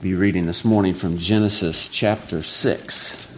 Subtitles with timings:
[0.00, 3.28] be reading this morning from Genesis chapter 6.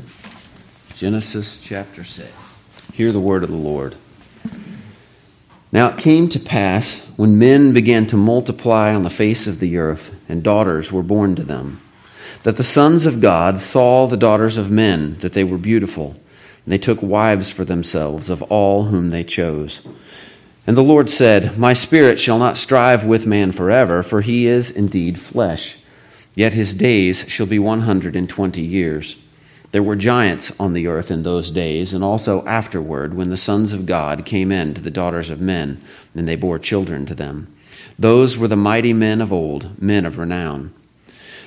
[0.94, 2.60] Genesis chapter 6.
[2.92, 3.96] Hear the word of the Lord.
[5.72, 9.76] Now it came to pass when men began to multiply on the face of the
[9.76, 11.80] earth, and daughters were born to them,
[12.44, 16.10] that the sons of God saw the daughters of men, that they were beautiful,
[16.64, 19.82] and they took wives for themselves of all whom they chose.
[20.64, 24.70] And the Lord said, My spirit shall not strive with man forever, for he is
[24.70, 25.78] indeed flesh
[26.34, 29.16] Yet his days shall be 120 years.
[29.72, 33.72] There were giants on the earth in those days, and also afterward, when the sons
[33.72, 35.82] of God came in to the daughters of men,
[36.14, 37.54] and they bore children to them.
[37.98, 40.74] Those were the mighty men of old, men of renown.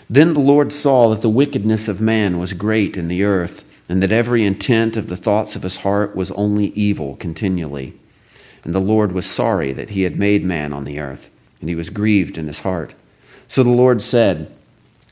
[0.10, 4.02] Then the Lord saw that the wickedness of man was great in the earth, and
[4.02, 7.94] that every intent of the thoughts of his heart was only evil continually.
[8.64, 11.76] And the Lord was sorry that he had made man on the earth, and he
[11.76, 12.94] was grieved in his heart.
[13.48, 14.55] So the Lord said,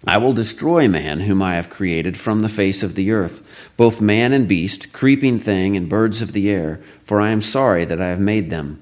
[0.06, 3.42] I will destroy man whom I have created from the face of the earth,
[3.78, 7.86] both man and beast, creeping thing and birds of the air, for I am sorry
[7.86, 8.82] that I have made them.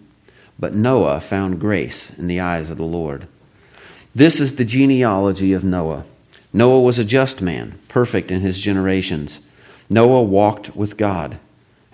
[0.58, 3.28] But Noah found grace in the eyes of the Lord.
[4.16, 6.06] This is the genealogy of Noah.
[6.52, 9.40] Noah was a just man, perfect in his generations.
[9.90, 11.38] Noah walked with God.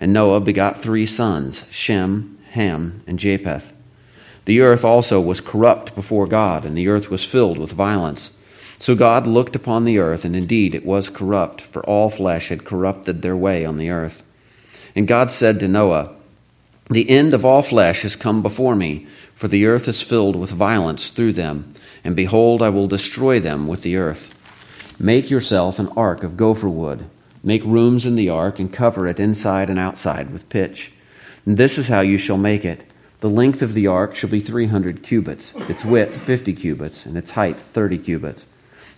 [0.00, 3.72] And Noah begot three sons Shem, Ham, and Japheth.
[4.46, 8.30] The earth also was corrupt before God, and the earth was filled with violence.
[8.78, 12.64] So God looked upon the earth, and indeed it was corrupt, for all flesh had
[12.64, 14.22] corrupted their way on the earth.
[14.94, 16.14] And God said to Noah,
[16.88, 20.50] The end of all flesh has come before me, for the earth is filled with
[20.50, 24.34] violence through them, and behold, I will destroy them with the earth.
[25.00, 27.08] Make yourself an ark of gopher wood.
[27.42, 30.92] Make rooms in the ark, and cover it inside and outside with pitch.
[31.44, 32.84] And this is how you shall make it.
[33.20, 37.16] The length of the ark shall be three hundred cubits, its width fifty cubits, and
[37.16, 38.46] its height thirty cubits.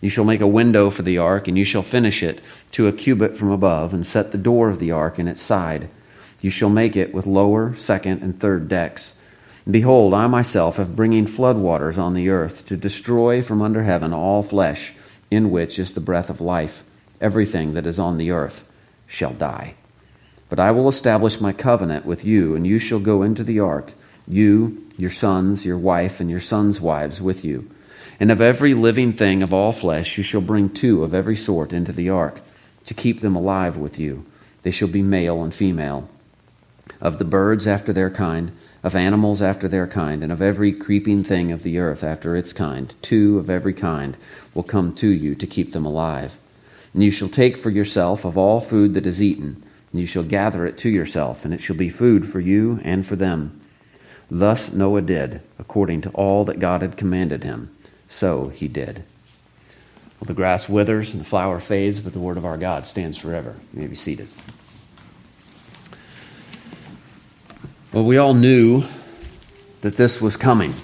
[0.00, 2.40] You shall make a window for the ark, and you shall finish it
[2.72, 5.90] to a cubit from above, and set the door of the ark in its side.
[6.40, 9.20] You shall make it with lower, second, and third decks.
[9.70, 14.14] behold, I myself have bringing flood waters on the earth to destroy from under heaven
[14.14, 14.94] all flesh,
[15.30, 16.82] in which is the breath of life.
[17.20, 18.64] Everything that is on the earth
[19.06, 19.74] shall die.
[20.48, 23.92] But I will establish my covenant with you, and you shall go into the ark,
[24.26, 27.70] you, your sons, your wife, and your sons' wives with you
[28.20, 31.72] and of every living thing of all flesh you shall bring two of every sort
[31.72, 32.42] into the ark,
[32.84, 34.26] to keep them alive with you.
[34.62, 36.08] They shall be male and female.
[37.00, 41.24] Of the birds after their kind, of animals after their kind, and of every creeping
[41.24, 44.18] thing of the earth after its kind, two of every kind
[44.52, 46.38] will come to you to keep them alive.
[46.92, 50.24] And you shall take for yourself of all food that is eaten, and you shall
[50.24, 53.58] gather it to yourself, and it shall be food for you and for them.
[54.30, 57.70] Thus Noah did, according to all that God had commanded him
[58.10, 59.04] so he did.
[60.18, 63.16] Well, the grass withers and the flower fades, but the word of our God stands
[63.16, 63.56] forever.
[63.72, 64.28] You may be seated.
[67.92, 68.84] Well, we all knew
[69.80, 70.74] that this was coming.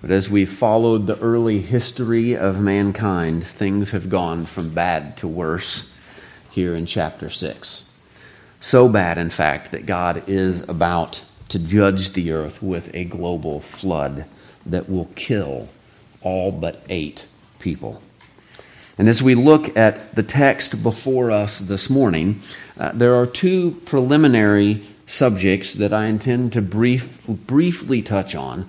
[0.00, 5.28] But as we followed the early history of mankind, things have gone from bad to
[5.28, 5.90] worse
[6.48, 7.92] here in chapter 6.
[8.60, 13.60] So bad, in fact, that God is about to judge the earth with a global
[13.60, 14.26] flood
[14.70, 15.68] that will kill
[16.22, 17.28] all but eight
[17.58, 18.02] people.
[18.98, 22.40] And as we look at the text before us this morning,
[22.78, 28.66] uh, there are two preliminary subjects that I intend to brief, briefly touch on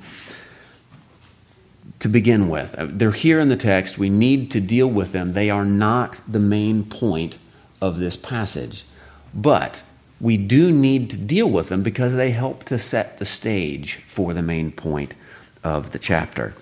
[2.00, 2.76] to begin with.
[2.78, 3.98] Uh, they're here in the text.
[3.98, 5.34] We need to deal with them.
[5.34, 7.40] They are not the main point
[7.82, 8.86] of this passage.
[9.34, 9.82] But
[10.20, 14.34] we do need to deal with them because they help to set the stage for
[14.34, 15.16] the main point
[15.64, 16.54] of the chapter.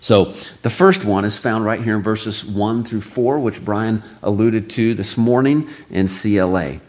[0.00, 4.02] So, the first one is found right here in verses 1 through 4, which Brian
[4.22, 6.80] alluded to this morning in CLA.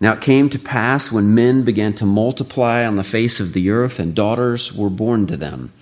[0.00, 3.70] Now it came to pass when men began to multiply on the face of the
[3.70, 5.72] earth, and daughters were born to them,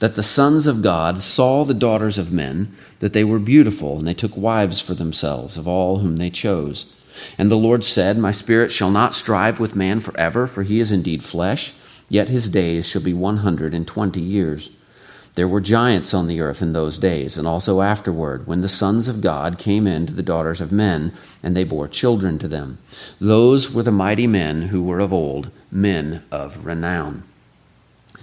[0.00, 4.06] that the sons of God saw the daughters of men, that they were beautiful, and
[4.06, 6.92] they took wives for themselves of all whom they chose.
[7.38, 10.92] And the Lord said, My spirit shall not strive with man forever, for he is
[10.92, 11.72] indeed flesh
[12.10, 14.68] yet his days shall be one hundred and twenty years.
[15.36, 19.08] There were giants on the earth in those days, and also afterward, when the sons
[19.08, 21.12] of God came in to the daughters of men,
[21.42, 22.78] and they bore children to them.
[23.20, 27.22] Those were the mighty men who were of old, men of renown.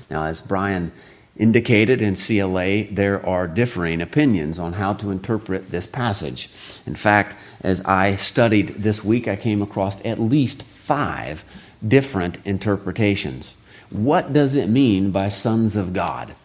[0.10, 0.92] Now, as Brian
[1.38, 6.50] indicated in CLA, there are differing opinions on how to interpret this passage.
[6.86, 11.46] In fact, as I studied this week, I came across at least five
[11.88, 13.54] different interpretations.
[13.90, 16.36] What does it mean by sons of God?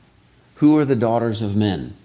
[0.56, 1.96] Who are the daughters of men?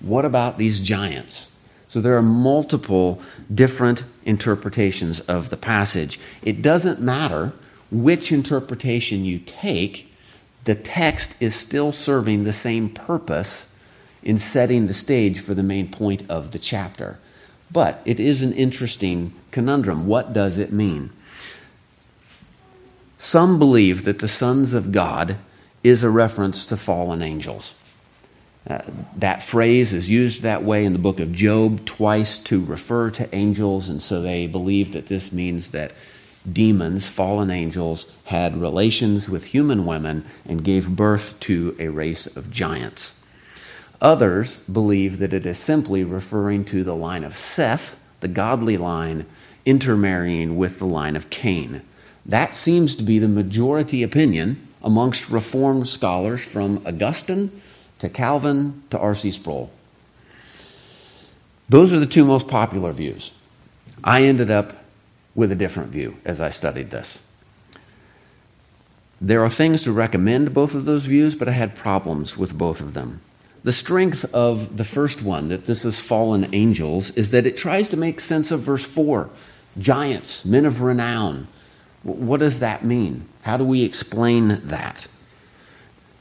[0.00, 1.52] What about these giants?
[1.86, 3.20] So there are multiple
[3.52, 6.18] different interpretations of the passage.
[6.42, 7.52] It doesn't matter
[7.90, 10.12] which interpretation you take,
[10.64, 13.72] the text is still serving the same purpose
[14.22, 17.18] in setting the stage for the main point of the chapter.
[17.70, 20.06] But it is an interesting conundrum.
[20.06, 21.10] What does it mean?
[23.18, 25.36] Some believe that the sons of God
[25.82, 27.74] is a reference to fallen angels.
[28.68, 28.82] Uh,
[29.16, 33.32] that phrase is used that way in the book of Job twice to refer to
[33.34, 35.92] angels, and so they believe that this means that
[36.50, 42.50] demons, fallen angels, had relations with human women and gave birth to a race of
[42.50, 43.12] giants.
[44.00, 49.26] Others believe that it is simply referring to the line of Seth, the godly line,
[49.64, 51.82] intermarrying with the line of Cain.
[52.26, 57.50] That seems to be the majority opinion amongst Reformed scholars from Augustine
[58.00, 59.30] to Calvin to R.C.
[59.30, 59.70] Sproul.
[61.68, 63.32] Those are the two most popular views.
[64.02, 64.72] I ended up
[65.34, 67.20] with a different view as I studied this.
[69.20, 72.80] There are things to recommend both of those views, but I had problems with both
[72.80, 73.20] of them.
[73.64, 77.88] The strength of the first one, that this is fallen angels, is that it tries
[77.88, 79.30] to make sense of verse 4
[79.78, 81.48] giants, men of renown.
[82.06, 83.26] What does that mean?
[83.42, 85.08] How do we explain that?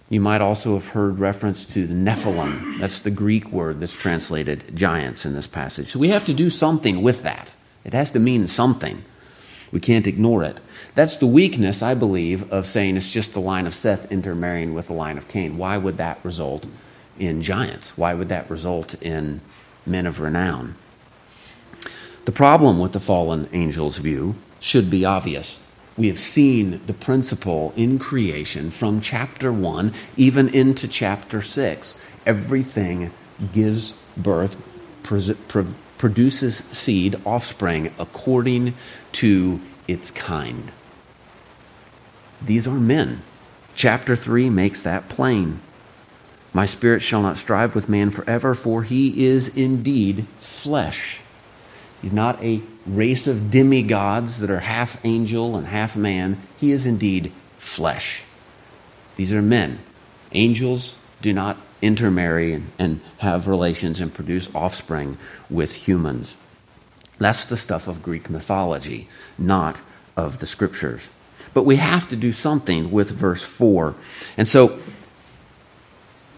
[0.10, 2.80] You might also have heard reference to the Nephilim.
[2.80, 5.88] That's the Greek word that's translated giants in this passage.
[5.88, 7.56] So we have to do something with that.
[7.84, 9.06] It has to mean something.
[9.72, 10.60] We can't ignore it.
[10.96, 14.88] That's the weakness, I believe, of saying it's just the line of Seth intermarrying with
[14.88, 15.56] the line of Cain.
[15.56, 16.68] Why would that result
[17.20, 17.96] in giants?
[17.96, 19.42] Why would that result in
[19.86, 20.78] men of renown?
[22.26, 25.60] The problem with the fallen angel's view should be obvious.
[25.98, 32.12] We have seen the principle in creation from chapter 1 even into chapter 6.
[32.26, 33.12] Everything
[33.54, 34.62] gives birth,
[35.98, 38.74] produces seed, offspring, according
[39.14, 40.72] to its kind.
[42.42, 43.22] These are men.
[43.76, 45.62] Chapter 3 makes that plain.
[46.52, 51.22] My spirit shall not strive with man forever, for he is indeed flesh.
[52.02, 56.38] He's not a race of demigods that are half angel and half man.
[56.58, 58.24] He is indeed flesh.
[59.16, 59.80] These are men.
[60.32, 65.18] Angels do not intermarry and, and have relations and produce offspring
[65.50, 66.38] with humans.
[67.18, 69.08] That's the stuff of Greek mythology,
[69.38, 69.82] not
[70.18, 71.12] of the scriptures.
[71.54, 73.96] But we have to do something with verse 4.
[74.38, 74.80] And so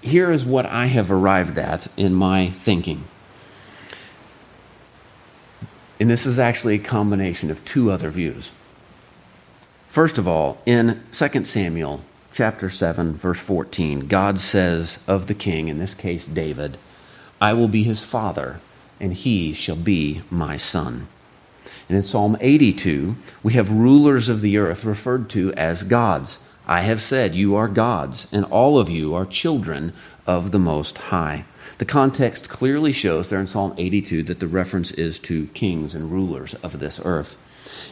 [0.02, 3.04] here is what I have arrived at in my thinking.
[6.00, 8.52] And this is actually a combination of two other views.
[9.88, 15.70] First of all, in 2 Samuel chapter 7 verse 14, God says of the king,
[15.70, 16.78] in this case David,
[17.42, 18.62] I will be his father
[19.00, 21.08] and he shall be my son.
[21.90, 26.40] And in Psalm 82, we have rulers of the earth referred to as gods.
[26.68, 29.94] I have said, You are gods, and all of you are children
[30.26, 31.46] of the Most High.
[31.78, 36.12] The context clearly shows there in Psalm 82 that the reference is to kings and
[36.12, 37.38] rulers of this earth.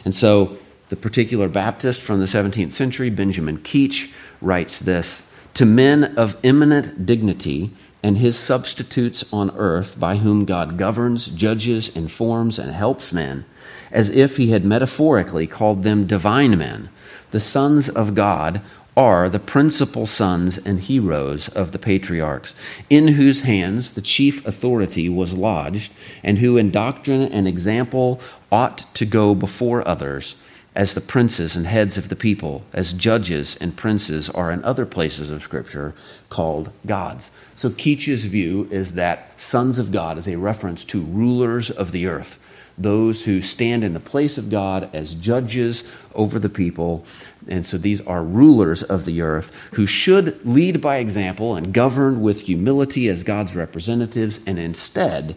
[0.04, 4.10] And so the particular Baptist from the 17th century, Benjamin Keach,
[4.40, 5.22] writes this
[5.54, 7.70] To men of eminent dignity,
[8.02, 13.44] and his substitutes on earth, by whom God governs, judges, informs, and helps men,
[13.90, 16.88] as if he had metaphorically called them divine men.
[17.30, 18.60] The sons of God
[18.96, 22.54] are the principal sons and heroes of the patriarchs,
[22.88, 28.78] in whose hands the chief authority was lodged, and who in doctrine and example ought
[28.94, 30.36] to go before others
[30.74, 34.84] as the princes and heads of the people, as judges and princes are in other
[34.84, 35.94] places of Scripture
[36.28, 37.30] called gods.
[37.54, 42.06] So Keach's view is that sons of God is a reference to rulers of the
[42.06, 42.38] earth,
[42.76, 47.06] those who stand in the place of God as judges over the people.
[47.48, 52.20] And so these are rulers of the earth who should lead by example and govern
[52.20, 55.36] with humility as God's representatives, and instead,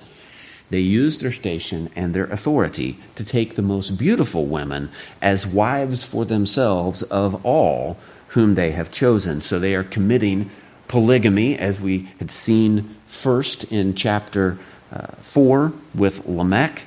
[0.70, 6.04] they use their station and their authority to take the most beautiful women as wives
[6.04, 7.98] for themselves of all
[8.30, 9.42] whom they have chosen.
[9.42, 10.50] So they are committing
[10.88, 14.58] polygamy, as we had seen first in chapter
[14.92, 16.84] uh, 4 with Lamech,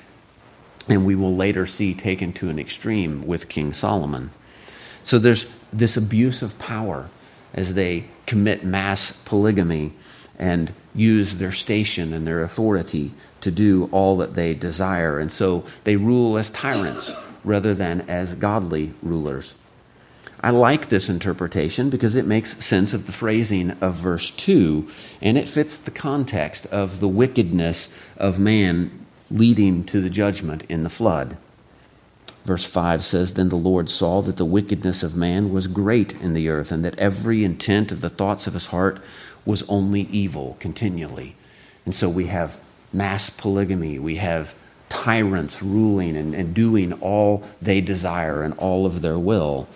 [0.88, 4.30] and we will later see taken to an extreme with King Solomon.
[5.02, 7.10] So there's this abuse of power
[7.54, 9.92] as they commit mass polygamy
[10.38, 15.18] and use their station and their authority to do all that they desire.
[15.18, 17.12] And so they rule as tyrants
[17.44, 19.54] rather than as godly rulers.
[20.44, 24.88] I like this interpretation because it makes sense of the phrasing of verse 2,
[25.20, 30.82] and it fits the context of the wickedness of man leading to the judgment in
[30.82, 31.36] the flood.
[32.44, 36.32] Verse 5 says Then the Lord saw that the wickedness of man was great in
[36.32, 39.00] the earth, and that every intent of the thoughts of his heart
[39.44, 41.36] was only evil continually.
[41.84, 42.58] And so we have
[42.92, 44.56] mass polygamy, we have
[44.88, 49.66] tyrants ruling and, and doing all they desire and all of their will.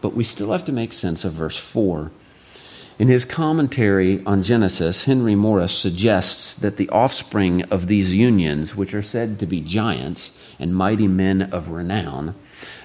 [0.00, 2.10] But we still have to make sense of verse 4.
[2.98, 8.94] In his commentary on Genesis, Henry Morris suggests that the offspring of these unions, which
[8.94, 12.34] are said to be giants and mighty men of renown,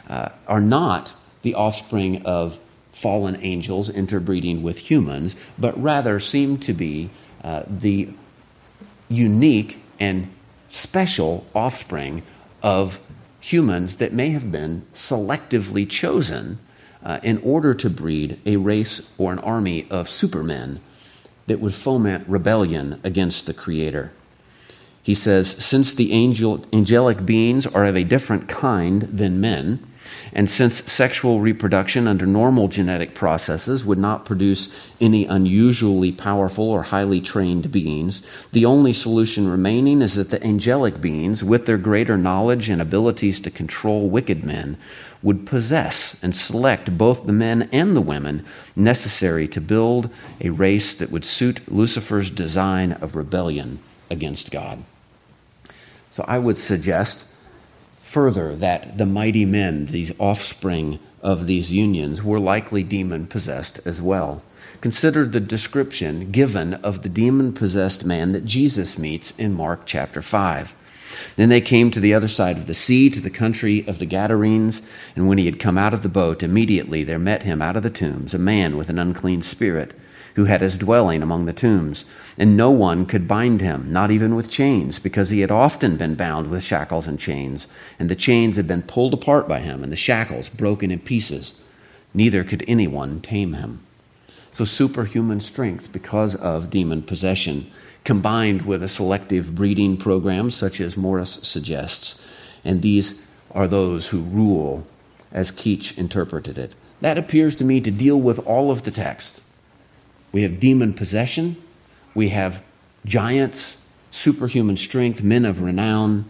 [0.10, 2.60] uh, are not the offspring of
[2.92, 7.10] fallen angels interbreeding with humans, but rather seem to be
[7.46, 8.14] uh, the
[9.08, 10.28] unique and
[10.68, 12.22] special offspring
[12.62, 13.00] of
[13.40, 16.60] humans that may have been selectively chosen
[17.04, 20.80] uh, in order to breed a race or an army of supermen
[21.48, 24.12] that would foment rebellion against the Creator.
[25.04, 29.86] He says, Since the angel, angelic beings are of a different kind than men,
[30.34, 36.84] and since sexual reproduction under normal genetic processes would not produce any unusually powerful or
[36.84, 42.18] highly trained beings, the only solution remaining is that the angelic beings, with their greater
[42.18, 44.78] knowledge and abilities to control wicked men,
[45.24, 50.94] would possess and select both the men and the women necessary to build a race
[50.96, 54.84] that would suit Lucifer's design of rebellion against God.
[56.12, 57.31] So I would suggest
[58.12, 64.02] further that the mighty men, these offspring of these unions, were likely demon possessed as
[64.02, 64.44] well.
[64.82, 70.22] Consider the description given of the demon possessed man that Jesus meets in Mark chapter
[70.22, 70.76] 5.
[71.38, 74.06] Then they came to the other side of the sea, to the country of the
[74.06, 74.82] Gadarenes.
[75.16, 77.84] And when he had come out of the boat, immediately there met him out of
[77.84, 79.98] the tombs a man with an unclean spirit,
[80.36, 82.06] who had his dwelling among the tombs.
[82.38, 86.16] And no one could bind him, not even with chains, because he had often been
[86.16, 87.68] bound with shackles and chains.
[88.00, 91.54] And the chains had been pulled apart by him, and the shackles broken in pieces.
[92.14, 93.84] Neither could anyone tame him.
[94.52, 97.72] So, superhuman strength because of demon possession
[98.04, 102.20] combined with a selective breeding program, such as Morris suggests.
[102.66, 104.86] And these are those who rule,
[105.32, 106.74] as Keach interpreted it.
[107.00, 109.42] That appears to me to deal with all of the text.
[110.32, 111.58] We have demon possession,
[112.14, 112.64] we have
[113.06, 116.26] giants, superhuman strength, men of renown,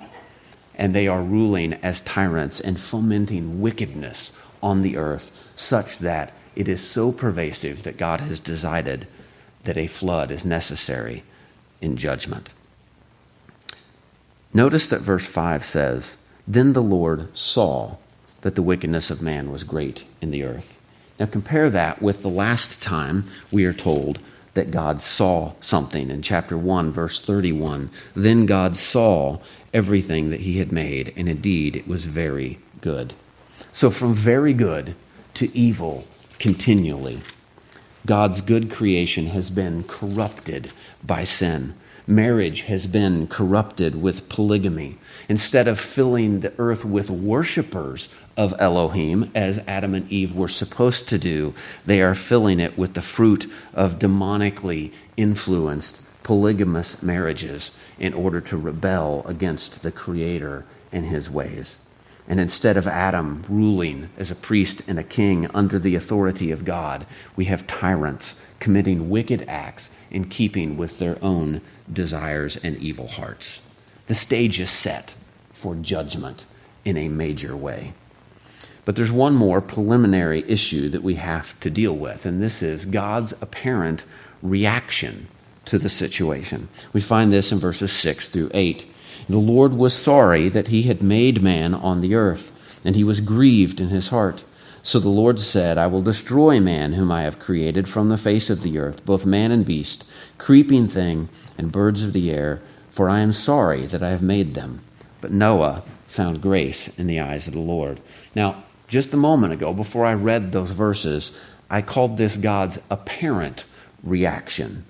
[0.75, 4.31] and they are ruling as tyrants and fomenting wickedness
[4.63, 9.08] on the earth, such that it is so pervasive that God has decided
[9.63, 11.24] that a flood is necessary
[11.81, 12.50] in judgment.
[14.53, 16.17] Notice that verse 5 says,
[16.48, 17.98] Then the Lord saw
[18.41, 20.77] that the wickedness of man was great in the earth.
[21.21, 24.17] Now compare that with the last time we are told
[24.55, 27.91] that God saw something in chapter 1, verse 31.
[28.15, 29.37] Then God saw
[29.71, 33.13] everything that he had made, and indeed it was very good.
[33.71, 34.95] So from very good
[35.35, 36.07] to evil
[36.39, 37.21] continually.
[38.07, 40.71] God's good creation has been corrupted
[41.03, 41.75] by sin.
[42.07, 44.97] Marriage has been corrupted with polygamy.
[45.31, 51.07] Instead of filling the earth with worshippers of Elohim, as Adam and Eve were supposed
[51.07, 51.53] to do,
[51.85, 58.57] they are filling it with the fruit of demonically influenced polygamous marriages in order to
[58.57, 61.79] rebel against the Creator and his ways.
[62.27, 66.65] And instead of Adam ruling as a priest and a king under the authority of
[66.65, 67.05] God,
[67.38, 73.65] we have tyrants committing wicked acts in keeping with their own desires and evil hearts.
[74.07, 75.15] The stage is set
[75.61, 76.47] for judgment
[76.83, 77.93] in a major way.
[78.83, 82.85] But there's one more preliminary issue that we have to deal with, and this is
[82.85, 84.03] God's apparent
[84.41, 85.27] reaction
[85.65, 86.67] to the situation.
[86.93, 88.91] We find this in verses 6 through 8.
[89.29, 92.51] The Lord was sorry that he had made man on the earth,
[92.83, 94.43] and he was grieved in his heart.
[94.81, 98.49] So the Lord said, I will destroy man whom I have created from the face
[98.49, 100.05] of the earth, both man and beast,
[100.39, 104.55] creeping thing, and birds of the air, for I am sorry that I have made
[104.55, 104.81] them.
[105.21, 108.01] But Noah found grace in the eyes of the Lord.
[108.35, 113.65] Now, just a moment ago, before I read those verses, I called this God's apparent
[114.03, 114.85] reaction.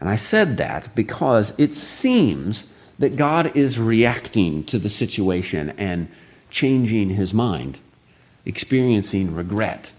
[0.00, 2.66] And I said that because it seems
[2.98, 6.08] that God is reacting to the situation and
[6.50, 7.80] changing his mind,
[8.44, 9.92] experiencing regret,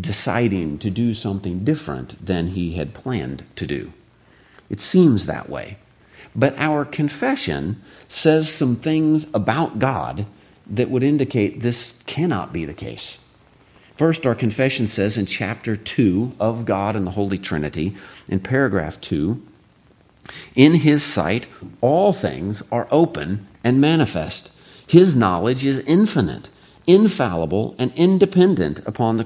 [0.00, 3.92] deciding to do something different than he had planned to do.
[4.70, 5.78] It seems that way.
[6.34, 10.26] But our confession says some things about God
[10.66, 13.18] that would indicate this cannot be the case.
[13.96, 17.94] First, our confession says in chapter 2 of God and the Holy Trinity,
[18.28, 19.42] in paragraph 2,
[20.54, 21.46] in his sight,
[21.80, 24.50] all things are open and manifest.
[24.86, 26.48] His knowledge is infinite,
[26.86, 29.24] infallible, and independent upon the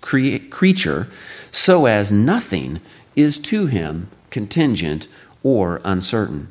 [0.00, 1.08] creature,
[1.50, 2.80] so as nothing
[3.14, 5.08] is to him contingent
[5.42, 6.50] or uncertain.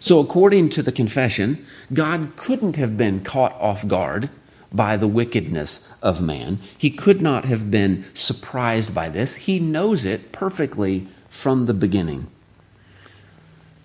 [0.00, 4.30] So, according to the confession, God couldn't have been caught off guard
[4.72, 6.58] by the wickedness of man.
[6.76, 9.36] He could not have been surprised by this.
[9.36, 12.26] He knows it perfectly from the beginning.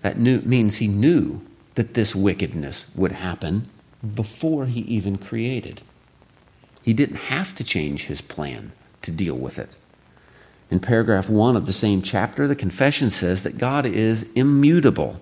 [0.02, 1.42] That knew, means he knew
[1.74, 3.68] that this wickedness would happen
[4.14, 5.82] before he even created.
[6.82, 9.76] He didn't have to change his plan to deal with it.
[10.70, 15.20] In paragraph one of the same chapter, the confession says that God is immutable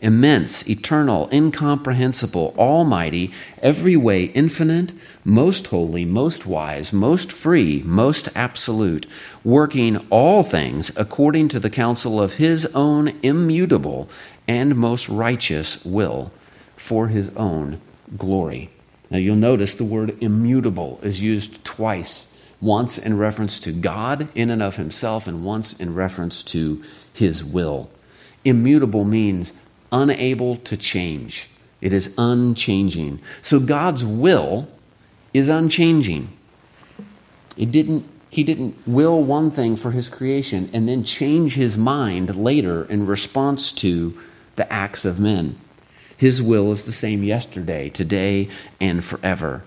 [0.00, 4.92] immense, eternal, incomprehensible, almighty, every way infinite,
[5.24, 9.06] most holy, most wise, most free, most absolute,
[9.42, 14.08] working all things according to the counsel of his own immutable
[14.46, 16.30] and most righteous will
[16.76, 17.80] for his own
[18.16, 18.70] glory.
[19.10, 22.27] Now you'll notice the word immutable is used twice
[22.60, 27.44] once in reference to God in and of himself, and once in reference to his
[27.44, 27.90] will.
[28.44, 29.52] Immutable means
[29.92, 31.50] unable to change.
[31.80, 33.20] It is unchanging.
[33.40, 34.68] So God's will
[35.32, 36.36] is unchanging.
[37.56, 42.36] It didn't, he didn't will one thing for his creation and then change his mind
[42.36, 44.18] later in response to
[44.56, 45.58] the acts of men.
[46.16, 48.50] His will is the same yesterday, today,
[48.80, 49.62] and forever.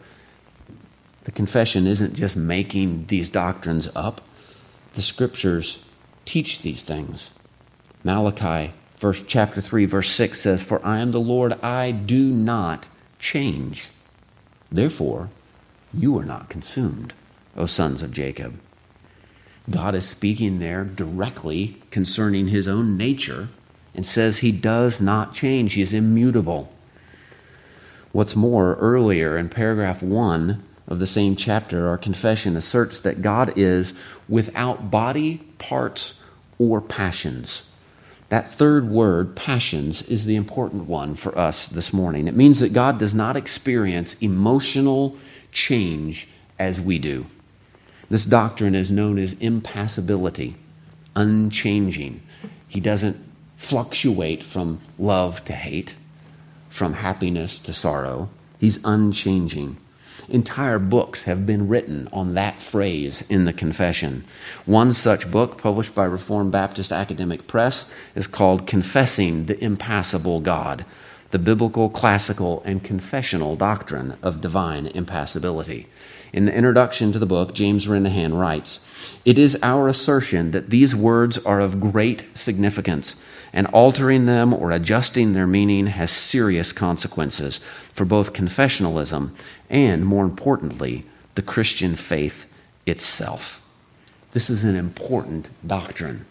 [1.24, 4.22] The confession isn't just making these doctrines up,
[4.94, 5.84] the scriptures
[6.25, 7.32] teach these things.
[8.04, 12.88] Malachi verse chapter 3 verse 6 says for i am the lord i do not
[13.20, 13.90] change.
[14.72, 15.30] Therefore
[15.94, 17.13] you are not consumed
[17.56, 18.60] o sons of jacob.
[19.70, 23.50] God is speaking there directly concerning his own nature
[23.94, 25.74] and says he does not change.
[25.74, 26.72] He is immutable.
[28.12, 33.58] What's more earlier in paragraph 1 of the same chapter our confession asserts that god
[33.58, 33.94] is
[34.27, 36.14] without body parts
[36.60, 37.72] or passions
[38.32, 42.30] that third word, passions, is the important one for us this morning.
[42.30, 45.18] It means that God does not experience emotional
[45.51, 47.25] change as we do.
[48.08, 50.56] This doctrine is known as impassibility,
[51.14, 52.22] unchanging.
[52.70, 53.18] He doesn't
[53.58, 55.98] fluctuate from love to hate,
[56.70, 58.30] from happiness to sorrow.
[58.62, 59.75] He's unchanging.
[60.31, 64.24] Entire books have been written on that phrase in the confession.
[64.65, 70.85] One such book, published by Reformed Baptist Academic Press, is called Confessing the Impassible God
[71.31, 75.87] The Biblical, Classical, and Confessional Doctrine of Divine Impassibility.
[76.31, 78.79] In the introduction to the book, James Renihan writes
[79.25, 83.17] It is our assertion that these words are of great significance
[83.53, 87.59] and altering them or adjusting their meaning has serious consequences
[87.91, 89.31] for both confessionalism
[89.72, 92.51] and, more importantly, the Christian faith
[92.86, 93.66] itself.
[94.31, 96.25] This is an important doctrine.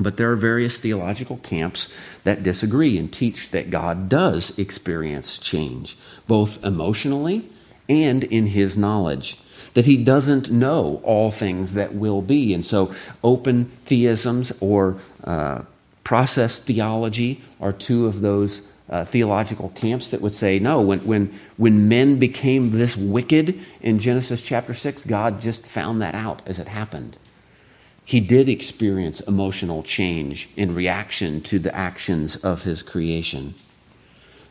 [0.00, 1.92] But there are various theological camps
[2.24, 7.48] that disagree and teach that God does experience change, both emotionally
[7.88, 9.38] and in his knowledge.
[9.74, 12.54] That he doesn't know all things that will be.
[12.54, 15.62] And so, open theisms or uh,
[16.04, 21.32] process theology are two of those uh, theological camps that would say, no, when, when,
[21.56, 26.58] when men became this wicked in Genesis chapter 6, God just found that out as
[26.58, 27.18] it happened.
[28.04, 33.54] He did experience emotional change in reaction to the actions of his creation.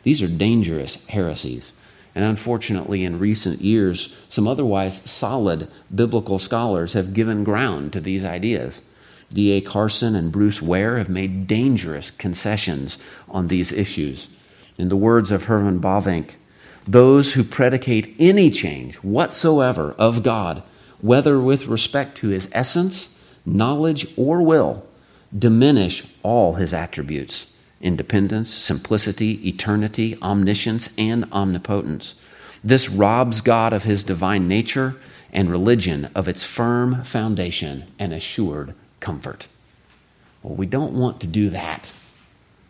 [0.03, 1.73] These are dangerous heresies.
[2.15, 8.25] And unfortunately, in recent years, some otherwise solid biblical scholars have given ground to these
[8.25, 8.81] ideas.
[9.33, 9.61] D.A.
[9.61, 12.97] Carson and Bruce Ware have made dangerous concessions
[13.29, 14.29] on these issues.
[14.77, 16.35] In the words of Herman Bavinck,
[16.85, 20.63] those who predicate any change whatsoever of God,
[20.99, 23.15] whether with respect to his essence,
[23.45, 24.85] knowledge, or will,
[25.37, 27.47] diminish all his attributes
[27.79, 32.13] independence, simplicity, eternity, omniscience, and omnipotence.
[32.63, 34.97] This robs God of his divine nature
[35.33, 39.47] and religion of its firm foundation and assured comfort.
[40.41, 41.93] Well, we don't want to do that.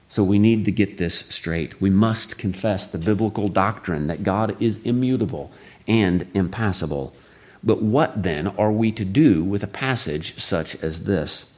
[0.07, 1.79] So we need to get this straight.
[1.79, 5.51] We must confess the biblical doctrine that God is immutable
[5.87, 7.15] and impassible.
[7.63, 11.51] But what then are we to do with a passage such as this?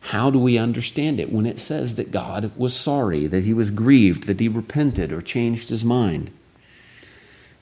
[0.00, 3.70] How do we understand it when it says that God was sorry, that he was
[3.70, 6.30] grieved, that he repented or changed his mind?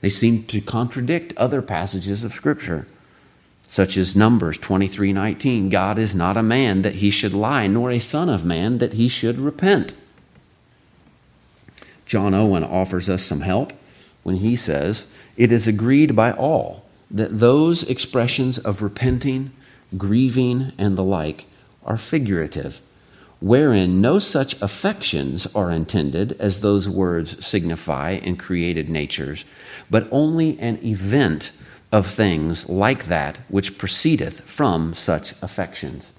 [0.01, 2.87] They seem to contradict other passages of Scripture.
[3.67, 7.99] Such as Numbers 23:19, God is not a man that he should lie, nor a
[7.99, 9.93] son of man that he should repent.
[12.05, 13.73] John Owen offers us some help
[14.23, 19.51] when he says, It is agreed by all that those expressions of repenting,
[19.97, 21.45] grieving, and the like
[21.85, 22.81] are figurative,
[23.39, 29.45] wherein no such affections are intended as those words signify in created natures,
[29.89, 31.51] but only an event
[31.97, 36.13] of things like that which proceedeth from such affections.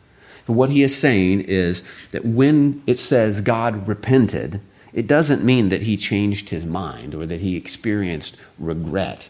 [0.44, 4.60] So what he is saying is that when it says God repented,
[4.92, 9.28] it doesn't mean that he changed his mind or that he experienced regret,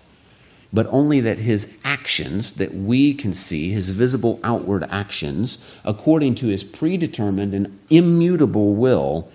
[0.72, 6.46] but only that his actions, that we can see, his visible outward actions, according to
[6.46, 9.28] his predetermined and immutable will,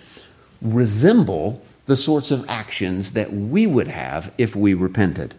[0.64, 5.36] resemble the sorts of actions that we would have if we repented.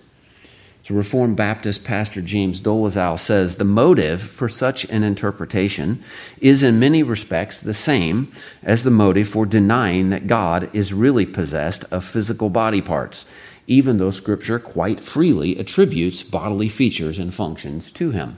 [0.86, 6.04] So, Reformed Baptist pastor James Dolezal says the motive for such an interpretation
[6.42, 8.30] is in many respects the same
[8.62, 13.24] as the motive for denying that God is really possessed of physical body parts,
[13.66, 18.36] even though Scripture quite freely attributes bodily features and functions to him.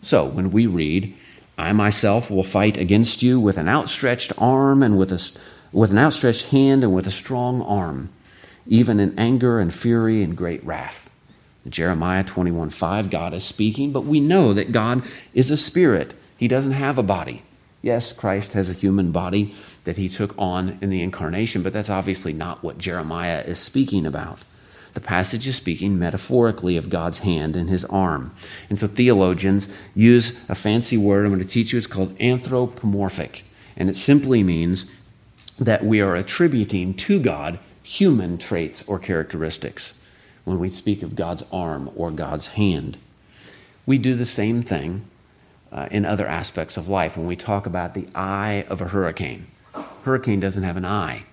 [0.00, 1.14] So, when we read,
[1.56, 5.22] I myself will fight against you with an outstretched arm and with, a,
[5.70, 8.10] with an outstretched hand and with a strong arm,
[8.66, 11.10] even in anger and fury and great wrath.
[11.68, 16.14] Jeremiah 21 5, God is speaking, but we know that God is a spirit.
[16.36, 17.42] He doesn't have a body.
[17.82, 21.90] Yes, Christ has a human body that he took on in the incarnation, but that's
[21.90, 24.44] obviously not what Jeremiah is speaking about.
[24.94, 28.34] The passage is speaking metaphorically of God's hand and his arm.
[28.68, 31.78] And so theologians use a fancy word I'm going to teach you.
[31.78, 33.44] It's called anthropomorphic.
[33.76, 34.86] And it simply means
[35.58, 39.98] that we are attributing to God human traits or characteristics
[40.44, 42.98] when we speak of God's arm or God's hand.
[43.86, 45.04] We do the same thing
[45.70, 49.46] uh, in other aspects of life when we talk about the eye of a hurricane.
[50.04, 51.24] Hurricane doesn't have an eye.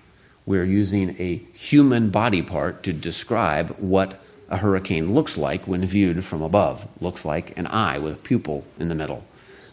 [0.46, 6.24] We're using a human body part to describe what a hurricane looks like when viewed
[6.24, 6.88] from above.
[7.00, 9.24] Looks like an eye with a pupil in the middle.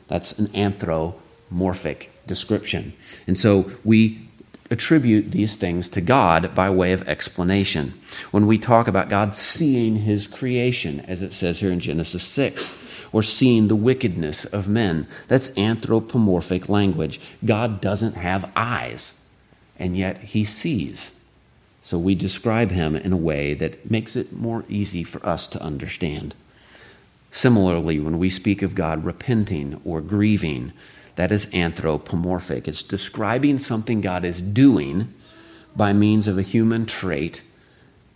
[0.08, 2.94] That's an anthropomorphic description.
[3.26, 4.27] And so we
[4.70, 7.94] attribute these things to God by way of explanation.
[8.32, 12.76] When we talk about God seeing his creation, as it says here in Genesis 6,
[13.12, 17.22] or seeing the wickedness of men, that's anthropomorphic language.
[17.46, 19.18] God doesn't have eyes,
[19.80, 21.18] and yet he sees.
[21.82, 25.62] So we describe him in a way that makes it more easy for us to
[25.62, 26.36] understand.
[27.32, 30.74] Similarly, when we speak of God repenting or grieving,
[31.18, 32.68] that is anthropomorphic.
[32.68, 35.14] It's describing something God is doing
[35.76, 37.42] by means of a human trait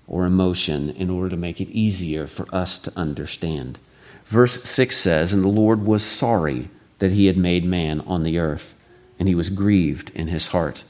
[0.08, 3.80] or emotion in order to make it easier for us to understand.
[4.26, 8.38] Verse 6 says, And the Lord was sorry that he had made man on the
[8.38, 8.76] earth,
[9.18, 10.84] and he was grieved in his heart.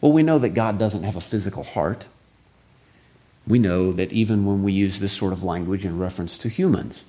[0.00, 2.06] Well, we know that God doesn't have a physical heart.
[3.48, 7.02] We know that even when we use this sort of language in reference to humans,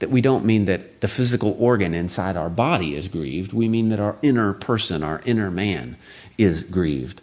[0.00, 3.52] that we don't mean that the physical organ inside our body is grieved.
[3.52, 5.96] We mean that our inner person, our inner man,
[6.36, 7.22] is grieved.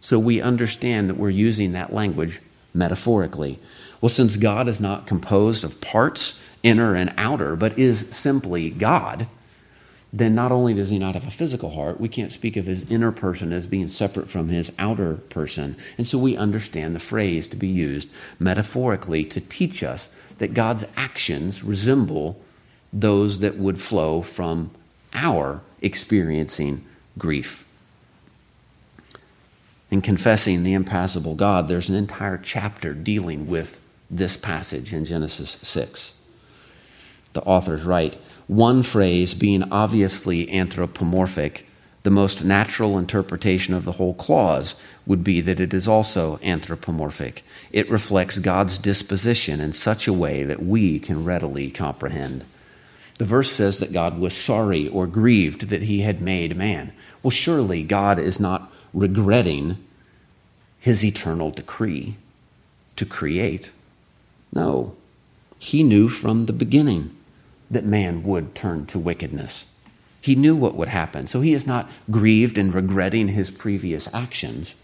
[0.00, 2.40] So we understand that we're using that language
[2.74, 3.58] metaphorically.
[4.00, 9.28] Well, since God is not composed of parts, inner and outer, but is simply God,
[10.12, 12.90] then not only does he not have a physical heart, we can't speak of his
[12.90, 15.76] inner person as being separate from his outer person.
[15.96, 18.08] And so we understand the phrase to be used
[18.38, 22.40] metaphorically to teach us that God's actions resemble
[22.92, 24.70] those that would flow from
[25.12, 26.84] our experiencing
[27.18, 27.64] grief.
[29.90, 35.58] In confessing the impassible God, there's an entire chapter dealing with this passage in Genesis
[35.62, 36.18] 6.
[37.32, 41.66] The authors write one phrase being obviously anthropomorphic,
[42.02, 44.74] the most natural interpretation of the whole clause
[45.06, 47.44] would be that it is also anthropomorphic.
[47.70, 52.44] It reflects God's disposition in such a way that we can readily comprehend.
[53.18, 56.92] The verse says that God was sorry or grieved that he had made man.
[57.22, 59.78] Well, surely God is not regretting
[60.78, 62.16] his eternal decree
[62.96, 63.72] to create.
[64.52, 64.94] No,
[65.58, 67.16] he knew from the beginning
[67.70, 69.64] that man would turn to wickedness.
[70.20, 74.74] He knew what would happen, so he is not grieved and regretting his previous actions.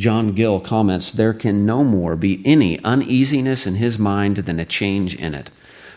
[0.00, 4.64] John Gill comments there can no more be any uneasiness in his mind than a
[4.64, 5.50] change in it.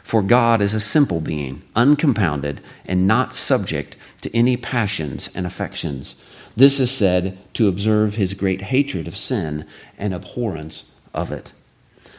[0.03, 6.17] For God is a simple being, uncompounded, and not subject to any passions and affections.
[6.53, 9.65] This is said to observe his great hatred of sin
[9.97, 11.53] and abhorrence of it.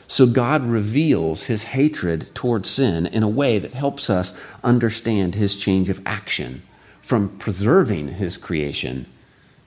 [0.06, 4.32] So God reveals his hatred towards sin in a way that helps us
[4.64, 6.62] understand his change of action
[7.02, 9.04] from preserving his creation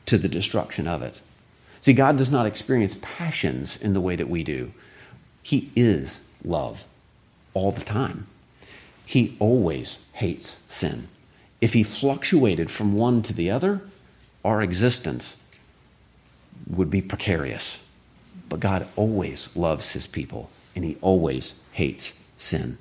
[0.07, 1.21] to the destruction of it.
[1.87, 4.73] See, God does not experience passions in the way that we do.
[5.41, 6.85] He is love
[7.53, 8.27] all the time.
[9.05, 11.07] He always hates sin.
[11.61, 13.79] If he fluctuated from one to the other,
[14.43, 15.37] our existence
[16.69, 17.81] would be precarious.
[18.49, 22.79] But God always loves his people, and he always hates sin.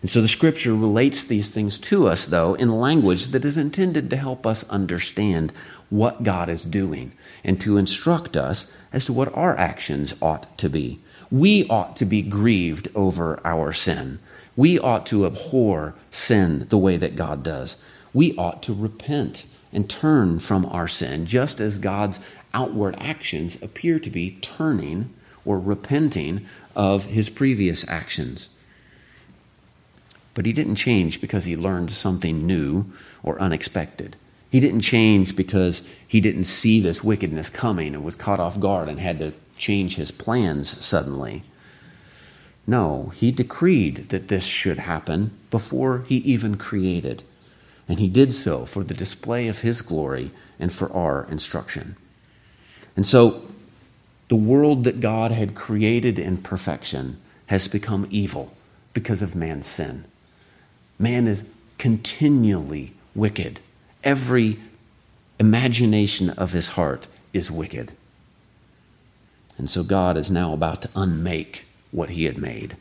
[0.00, 4.10] And so the scripture relates these things to us, though, in language that is intended
[4.10, 5.52] to help us understand
[5.90, 10.68] what God is doing and to instruct us as to what our actions ought to
[10.68, 11.00] be.
[11.30, 14.20] We ought to be grieved over our sin.
[14.56, 17.76] We ought to abhor sin the way that God does.
[18.12, 22.20] We ought to repent and turn from our sin, just as God's
[22.54, 25.12] outward actions appear to be turning
[25.44, 28.48] or repenting of his previous actions.
[30.38, 32.92] But he didn't change because he learned something new
[33.24, 34.14] or unexpected.
[34.48, 38.88] He didn't change because he didn't see this wickedness coming and was caught off guard
[38.88, 41.42] and had to change his plans suddenly.
[42.68, 47.24] No, he decreed that this should happen before he even created.
[47.88, 51.96] And he did so for the display of his glory and for our instruction.
[52.94, 53.42] And so,
[54.28, 58.54] the world that God had created in perfection has become evil
[58.92, 60.04] because of man's sin.
[60.98, 63.60] Man is continually wicked.
[64.02, 64.58] Every
[65.38, 67.92] imagination of his heart is wicked.
[69.56, 72.76] And so God is now about to unmake what he had made.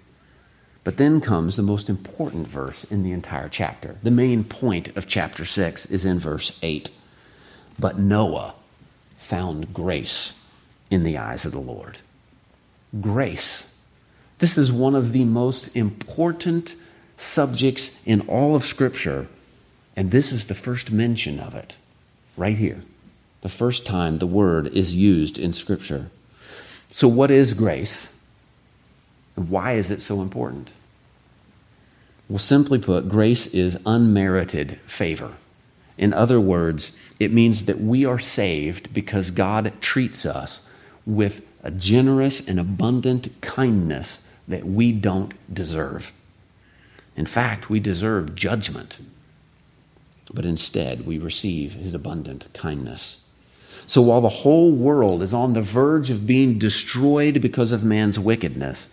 [0.83, 3.97] But then comes the most important verse in the entire chapter.
[4.03, 6.91] The main point of chapter 6 is in verse 8.
[7.77, 8.55] But Noah
[9.17, 10.33] found grace
[10.89, 11.97] in the eyes of the Lord.
[13.01, 13.73] Grace.
[14.39, 16.75] This is one of the most important
[17.17, 19.27] subjects in all of Scripture,
[19.95, 21.77] and this is the first mention of it,
[22.37, 22.83] right here.
[23.41, 26.09] The first time the word is used in Scripture.
[26.91, 28.13] So, what is grace?
[29.35, 30.71] And why is it so important?
[32.29, 35.33] Well, simply put, grace is unmerited favor.
[35.97, 40.69] In other words, it means that we are saved because God treats us
[41.05, 46.11] with a generous and abundant kindness that we don't deserve.
[47.17, 48.99] In fact, we deserve judgment,
[50.31, 53.19] but instead we receive his abundant kindness.
[53.87, 58.19] So while the whole world is on the verge of being destroyed because of man's
[58.19, 58.89] wickedness,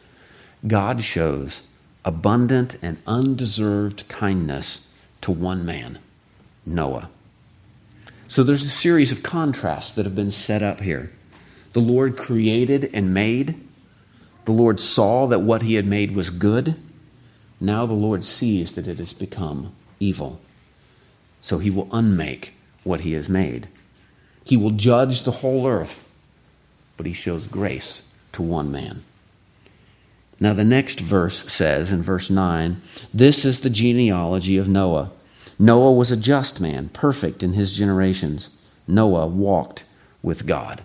[0.67, 1.63] God shows
[2.05, 4.87] abundant and undeserved kindness
[5.21, 5.99] to one man,
[6.65, 7.11] Noah.
[8.29, 11.13] So there's a series of contrasts that have been set up here.
[11.73, 13.61] The Lord created and made.
[14.45, 16.77] The Lord saw that what he had made was good.
[17.65, 20.41] Now the Lord sees that it has become evil.
[21.41, 23.69] So he will unmake what he has made.
[24.45, 26.07] He will judge the whole earth,
[26.97, 29.03] but he shows grace to one man.
[30.41, 32.83] Now, the next verse says in verse 9,
[33.15, 35.13] This is the genealogy of Noah.
[35.59, 38.51] Noah was a just man, perfect in his generations.
[38.87, 39.85] Noah walked
[40.23, 40.83] with God.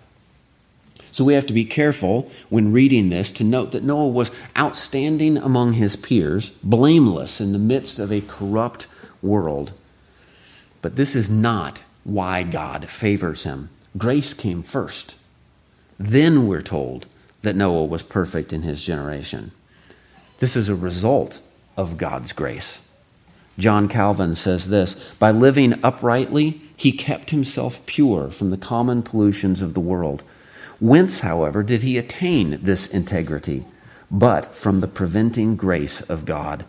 [1.10, 5.36] So we have to be careful when reading this to note that Noah was outstanding
[5.36, 8.86] among his peers, blameless in the midst of a corrupt
[9.22, 9.72] world.
[10.82, 13.70] But this is not why God favors him.
[13.98, 15.18] Grace came first.
[15.98, 17.06] Then we're told
[17.42, 19.52] that Noah was perfect in his generation.
[20.38, 21.42] This is a result
[21.76, 22.80] of God's grace.
[23.58, 29.60] John Calvin says this By living uprightly, he kept himself pure from the common pollutions
[29.60, 30.22] of the world.
[30.80, 33.66] Whence, however, did he attain this integrity?
[34.10, 36.64] But from the preventing grace of God.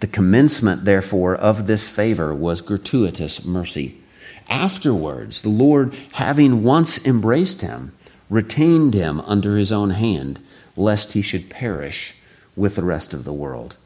[0.00, 4.00] The commencement, therefore, of this favor was gratuitous mercy.
[4.48, 7.92] Afterwards, the Lord, having once embraced him,
[8.28, 10.40] retained him under his own hand,
[10.74, 12.16] lest he should perish
[12.56, 13.76] with the rest of the world.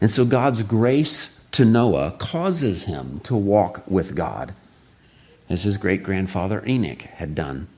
[0.00, 4.54] And so God's grace to Noah causes him to walk with God,
[5.48, 7.68] as his great grandfather Enoch had done.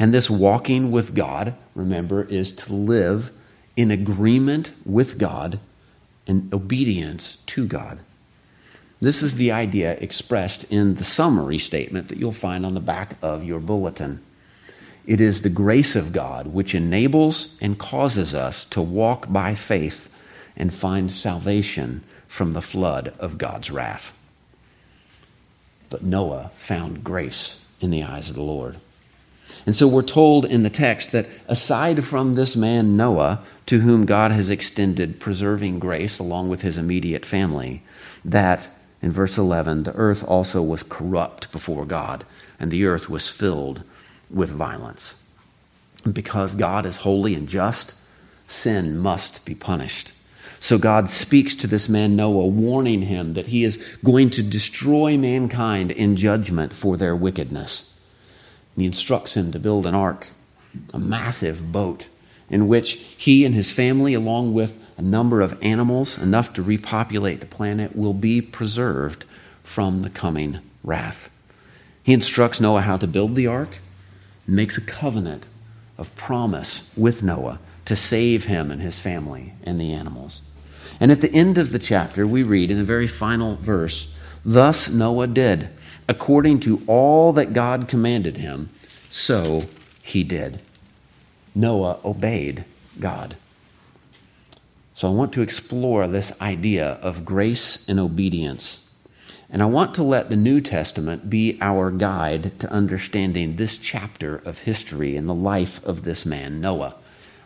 [0.00, 3.30] And this walking with God, remember, is to live
[3.76, 5.60] in agreement with God
[6.26, 7.98] and obedience to God.
[8.98, 13.16] This is the idea expressed in the summary statement that you'll find on the back
[13.20, 14.22] of your bulletin.
[15.06, 20.08] It is the grace of God which enables and causes us to walk by faith
[20.56, 24.16] and find salvation from the flood of God's wrath.
[25.90, 28.76] But Noah found grace in the eyes of the Lord.
[29.66, 34.06] And so we're told in the text that aside from this man Noah, to whom
[34.06, 37.82] God has extended preserving grace along with his immediate family,
[38.24, 38.68] that,
[39.02, 42.24] in verse 11, the earth also was corrupt before God,
[42.58, 43.82] and the earth was filled
[44.30, 45.22] with violence.
[46.10, 47.94] Because God is holy and just,
[48.46, 50.12] sin must be punished.
[50.58, 55.16] So God speaks to this man Noah, warning him that he is going to destroy
[55.16, 57.90] mankind in judgment for their wickedness.
[58.80, 60.28] And he instructs him to build an ark,
[60.94, 62.08] a massive boat
[62.48, 67.40] in which he and his family, along with a number of animals, enough to repopulate
[67.40, 69.26] the planet, will be preserved
[69.62, 71.28] from the coming wrath.
[72.02, 73.80] He instructs Noah how to build the ark
[74.46, 75.50] and makes a covenant
[75.98, 80.40] of promise with Noah to save him and his family and the animals.
[80.98, 84.10] And at the end of the chapter, we read in the very final verse
[84.42, 85.68] Thus Noah did,
[86.10, 88.68] according to all that God commanded him,
[89.12, 89.66] so
[90.02, 90.58] he did.
[91.54, 92.64] Noah obeyed
[92.98, 93.36] God.
[94.92, 98.84] So I want to explore this idea of grace and obedience.
[99.48, 104.38] And I want to let the New Testament be our guide to understanding this chapter
[104.38, 106.96] of history and the life of this man, Noah.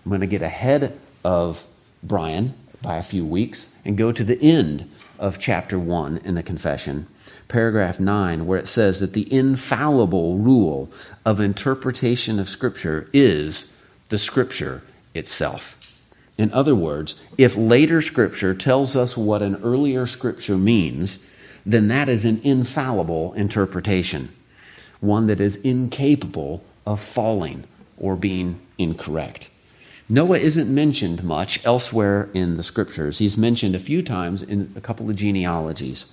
[0.05, 1.67] I'm going to get ahead of
[2.03, 6.43] Brian by a few weeks and go to the end of chapter 1 in the
[6.43, 7.09] confession,
[7.49, 10.91] paragraph 9, where it says that the infallible rule
[11.25, 13.71] of interpretation of Scripture is
[14.09, 14.83] the Scripture
[15.15, 15.81] itself.
[16.37, 21.25] In other words, if later Scripture tells us what an earlier Scripture means,
[21.65, 24.35] then that is an infallible interpretation,
[25.01, 27.65] one that is incapable of falling
[27.99, 29.49] or being incorrect.
[30.09, 33.19] Noah isn't mentioned much elsewhere in the Scriptures.
[33.19, 36.13] He's mentioned a few times in a couple of genealogies.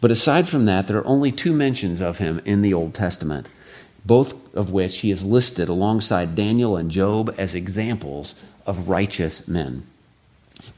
[0.00, 3.48] But aside from that, there are only two mentions of him in the Old Testament
[4.04, 8.34] both of which he is listed alongside Daniel and Job as examples
[8.66, 9.86] of righteous men.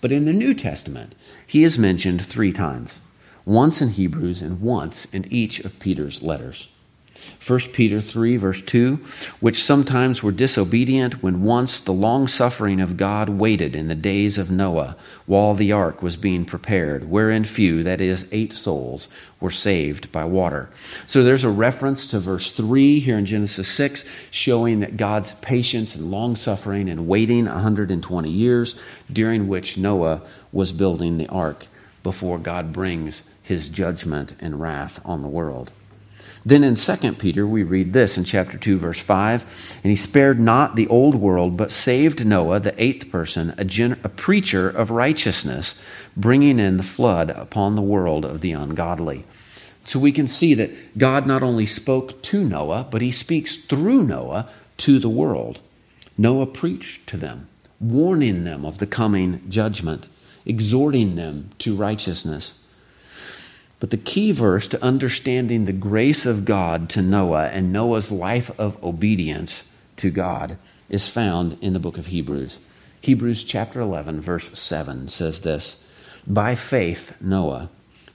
[0.01, 1.15] But in the New Testament,
[1.47, 3.01] he is mentioned three times
[3.45, 6.69] once in Hebrews and once in each of Peter's letters.
[7.45, 8.97] 1 Peter 3, verse 2,
[9.41, 14.39] which sometimes were disobedient when once the long suffering of God waited in the days
[14.39, 19.09] of Noah while the ark was being prepared, wherein few, that is, eight souls,
[19.41, 20.71] were saved by water.
[21.07, 25.97] So there's a reference to verse 3 here in Genesis 6, showing that God's patience
[25.97, 28.81] and long suffering and waiting 120 years,
[29.13, 31.67] during which Noah was building the ark
[32.03, 35.73] before God brings his judgment and wrath on the world.
[36.45, 40.41] Then in 2 Peter, we read this in chapter 2, verse 5 And he spared
[40.41, 44.91] not the old world, but saved Noah, the eighth person, a, gen- a preacher of
[44.91, 45.79] righteousness,
[46.17, 49.25] bringing in the flood upon the world of the ungodly.
[49.85, 54.05] So we can see that God not only spoke to Noah, but he speaks through
[54.05, 55.61] Noah to the world.
[56.19, 57.49] Noah preached to them,
[57.81, 60.09] warning them of the coming judgment,
[60.45, 62.59] exhorting them to righteousness.
[63.83, 68.49] But the key verse to understanding the grace of God to Noah and Noah's life
[68.57, 69.65] of obedience
[69.97, 70.57] to God
[70.89, 72.61] is found in the book of Hebrews.
[73.01, 75.85] Hebrews chapter 11, verse 7 says this
[76.29, 77.71] By faith, Noah,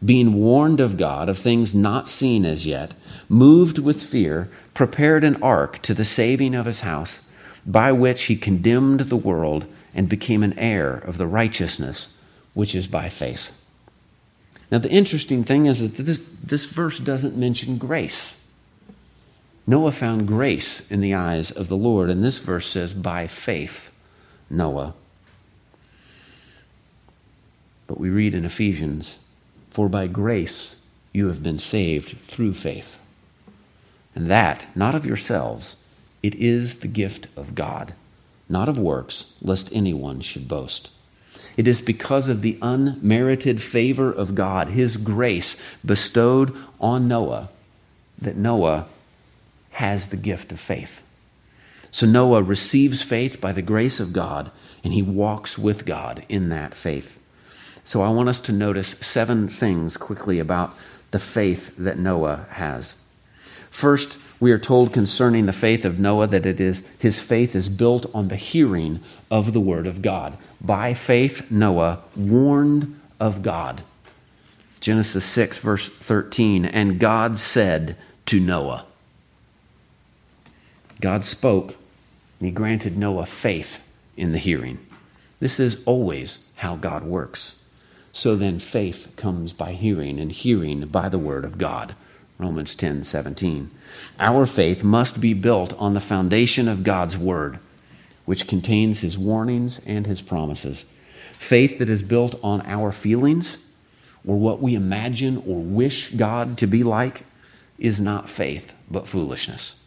[0.05, 2.93] being warned of God of things not seen as yet,
[3.27, 7.23] moved with fear, prepared an ark to the saving of his house,
[7.65, 12.15] by which he condemned the world and became an heir of the righteousness
[12.53, 13.51] which is by faith.
[14.69, 18.39] Now, the interesting thing is that this, this verse doesn't mention grace.
[19.65, 23.91] Noah found grace in the eyes of the Lord, and this verse says, by faith,
[24.49, 24.93] Noah.
[27.85, 29.19] But we read in Ephesians,
[29.69, 30.77] for by grace
[31.13, 33.01] you have been saved through faith.
[34.13, 35.83] And that, not of yourselves,
[36.23, 37.93] it is the gift of God,
[38.49, 40.91] not of works, lest anyone should boast.
[41.57, 47.49] It is because of the unmerited favor of God, His grace bestowed on Noah,
[48.17, 48.85] that Noah
[49.71, 51.03] has the gift of faith.
[51.91, 54.51] So Noah receives faith by the grace of God,
[54.83, 57.19] and he walks with God in that faith.
[57.83, 60.75] So I want us to notice seven things quickly about
[61.11, 62.97] the faith that Noah has.
[63.69, 67.69] First, we are told concerning the faith of Noah that it is his faith is
[67.69, 68.99] built on the hearing
[69.31, 70.37] of the word of God.
[70.61, 73.81] By faith Noah warned of God.
[74.79, 77.97] Genesis 6 verse 13 and God said
[78.27, 78.85] to Noah.
[81.01, 81.75] God spoke
[82.39, 84.77] and he granted Noah faith in the hearing.
[85.39, 87.55] This is always how God works.
[88.11, 91.95] So then faith comes by hearing and hearing by the word of God.
[92.37, 93.71] Romans 10 17.
[94.19, 97.59] Our faith must be built on the foundation of God's Word.
[98.25, 100.85] which contains his warnings and his promises.
[101.39, 103.57] Faith that is built on our feelings
[104.25, 107.23] or what we imagine or wish God to be like
[107.79, 109.77] is not faith, but foolishness.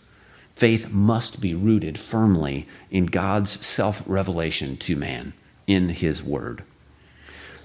[0.55, 5.35] Faith must be rooted firmly in God's self revelation to man
[5.67, 6.65] in his word.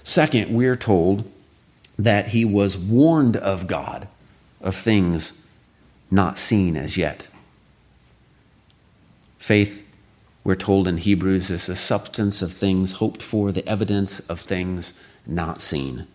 [0.02, 1.30] Second, we're told
[1.98, 4.08] that he was warned of God
[4.60, 5.32] of things
[6.10, 7.28] not seen as yet.
[9.38, 9.88] Faith,
[10.44, 14.92] we're told in Hebrews, is the substance of things hoped for, the evidence of things
[15.26, 16.06] not seen.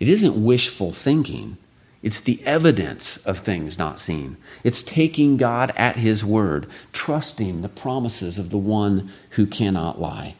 [0.00, 1.56] It isn't wishful thinking.
[2.02, 4.36] It's the evidence of things not seen.
[4.62, 10.34] It's taking God at His word, trusting the promises of the one who cannot lie.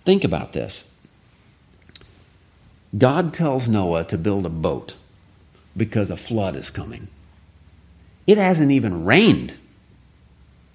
[0.00, 0.88] Think about this.
[2.98, 4.96] God tells Noah to build a boat
[5.76, 7.08] because a flood is coming.
[8.26, 9.54] It hasn't even rained.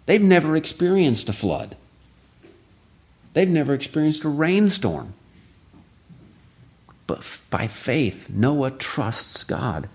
[0.05, 1.75] They've never experienced a flood.
[3.33, 5.13] They've never experienced a rainstorm.
[7.05, 9.89] But by faith, Noah trusts God.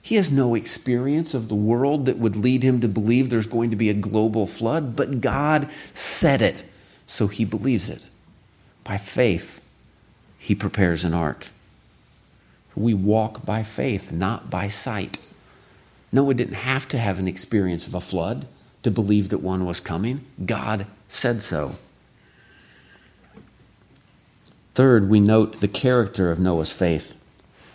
[0.00, 3.70] He has no experience of the world that would lead him to believe there's going
[3.70, 6.62] to be a global flood, but God said it,
[7.06, 8.08] so he believes it.
[8.84, 9.60] By faith,
[10.38, 11.48] he prepares an ark.
[12.76, 15.18] We walk by faith, not by sight.
[16.12, 18.46] Noah didn't have to have an experience of a flood
[18.82, 20.24] to believe that one was coming.
[20.44, 21.76] God said so.
[24.74, 27.16] Third, we note the character of Noah's faith.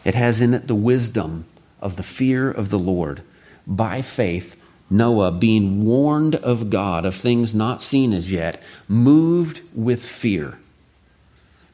[0.05, 1.45] It has in it the wisdom
[1.81, 3.23] of the fear of the Lord.
[3.65, 4.55] By faith,
[4.89, 10.59] Noah, being warned of God of things not seen as yet, moved with fear.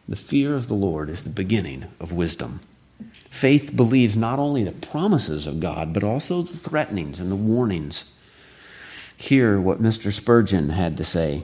[0.08, 2.62] The fear of the Lord is the beginning of wisdom.
[3.30, 8.14] Faith believes not only the promises of God, but also the threatenings and the warnings.
[9.16, 10.12] Hear what Mr.
[10.12, 11.44] Spurgeon had to say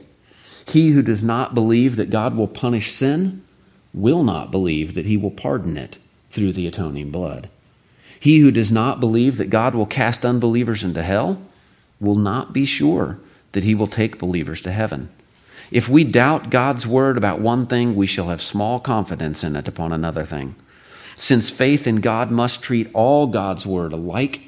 [0.66, 3.44] He who does not believe that God will punish sin
[3.94, 5.98] will not believe that he will pardon it
[6.30, 7.48] through the atoning blood.
[8.18, 11.40] He who does not believe that God will cast unbelievers into hell
[12.00, 13.18] will not be sure
[13.52, 15.10] that he will take believers to heaven.
[15.70, 19.68] If we doubt God's word about one thing, we shall have small confidence in it
[19.68, 20.56] upon another thing.
[21.16, 24.42] Since faith in God must treat all God's word alike,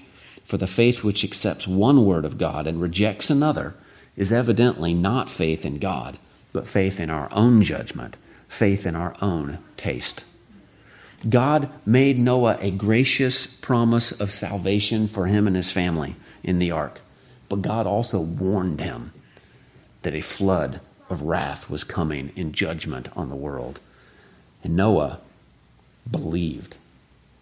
[0.44, 3.74] for the faith which accepts one word of God and rejects another
[4.16, 6.18] is evidently not faith in God,
[6.52, 8.16] but faith in our own judgment
[8.48, 10.24] faith in our own taste.
[11.28, 16.70] God made Noah a gracious promise of salvation for him and his family in the
[16.70, 17.00] ark,
[17.48, 19.12] but God also warned him
[20.02, 23.80] that a flood of wrath was coming in judgment on the world.
[24.62, 25.20] And Noah
[26.10, 26.78] believed.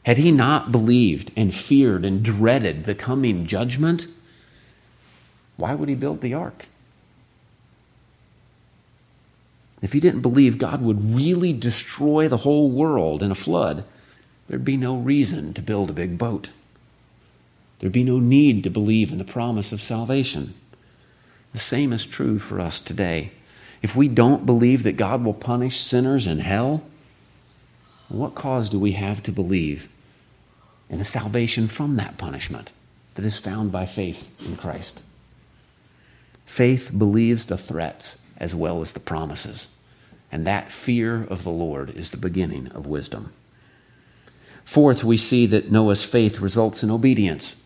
[0.04, 4.06] Had he not believed and feared and dreaded the coming judgment,
[5.56, 6.66] why would he build the ark?
[9.80, 13.84] If he didn't believe God would really destroy the whole world in a flood,
[14.48, 16.50] there'd be no reason to build a big boat.
[17.78, 20.54] There'd be no need to believe in the promise of salvation.
[21.52, 23.32] The same is true for us today.
[23.82, 26.82] If we don't believe that God will punish sinners in hell,
[28.08, 29.88] what cause do we have to believe
[30.88, 32.72] in a salvation from that punishment
[33.14, 35.02] that is found by faith in Christ?
[36.44, 39.68] Faith believes the threats as well as the promises.
[40.30, 43.32] And that fear of the Lord is the beginning of wisdom.
[44.64, 47.56] Fourth, we see that Noah's faith results in obedience.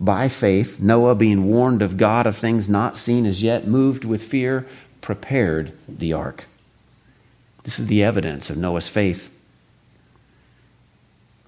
[0.00, 4.24] By faith, Noah, being warned of God of things not seen as yet, moved with
[4.24, 4.66] fear,
[5.00, 6.46] prepared the ark.
[7.62, 9.30] This is the evidence of Noah's faith.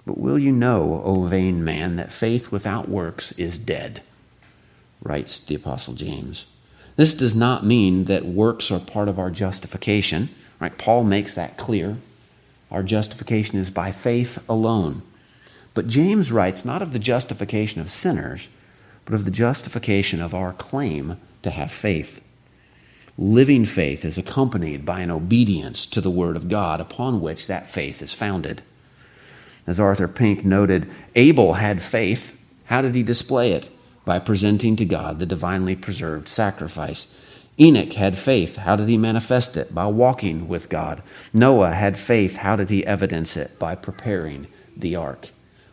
[0.09, 4.01] But will you know, O vain man, that faith without works is dead?
[5.03, 6.47] writes the Apostle James.
[6.95, 10.29] This does not mean that works are part of our justification.
[10.59, 10.75] Right?
[10.75, 11.97] Paul makes that clear.
[12.71, 15.03] Our justification is by faith alone.
[15.75, 18.49] But James writes not of the justification of sinners,
[19.05, 22.19] but of the justification of our claim to have faith.
[23.15, 27.67] Living faith is accompanied by an obedience to the Word of God upon which that
[27.67, 28.63] faith is founded.
[29.69, 32.35] As Arthur Pink noted, Abel had faith.
[32.65, 33.69] How did he display it?
[34.03, 37.05] By presenting to God the divinely preserved sacrifice.
[37.59, 38.55] Enoch had faith.
[38.55, 39.75] How did he manifest it?
[39.75, 41.03] By walking with God.
[41.33, 42.37] Noah had faith.
[42.37, 43.59] How did he evidence it?
[43.59, 45.29] By preparing the ark.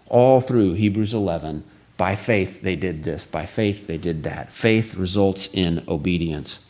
[0.09, 1.64] All through Hebrews 11,
[1.97, 4.53] by faith they did this, by faith they did that.
[4.53, 6.62] Faith results in obedience.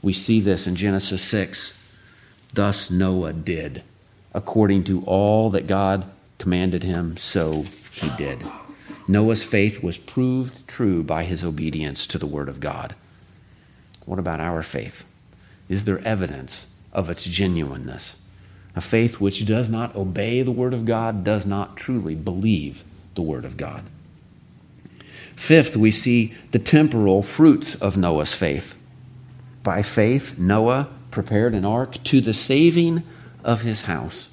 [0.00, 1.78] We see this in Genesis 6.
[2.54, 3.82] Thus Noah did.
[4.32, 6.10] According to all that God
[6.40, 8.44] commanded him, so he did.
[9.06, 12.96] Noah's faith was proved true by his obedience to the word of God.
[14.06, 15.04] What about our faith?
[15.70, 18.16] is there evidence of its genuineness.
[18.74, 22.84] A faith which does not obey the Word of God does not truly believe
[23.14, 23.84] the Word of God.
[25.36, 28.74] Fifth, we see the temporal fruits of Noah's faith.
[29.62, 33.04] By faith, Noah prepared an ark to the saving
[33.44, 34.28] of his house.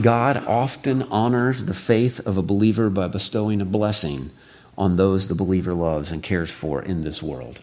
[0.00, 4.30] God often honors the faith of a believer by bestowing a blessing
[4.78, 7.60] on those the believer loves and cares for in this world.